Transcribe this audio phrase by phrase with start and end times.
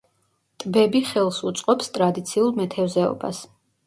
[0.61, 3.43] ტბები ხელს უწყობს ტრადიციულ მეთევზეობას.